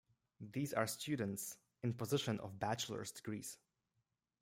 These 0.39 0.73
are 0.73 0.87
students 0.87 1.57
in 1.83 1.93
possession 1.93 2.39
of 2.39 2.57
bachelor's 2.59 3.11
degrees. 3.11 3.59